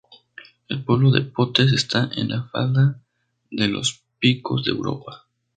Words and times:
El 0.67 0.83
pueblo 0.83 1.11
de 1.11 1.21
Potes 1.21 1.71
está 1.73 2.09
en 2.15 2.29
la 2.29 2.45
falda 2.45 2.99
de 3.51 3.67
los 3.67 4.03
Picos 4.17 4.63
de 4.65 4.71
Europa 4.71 5.27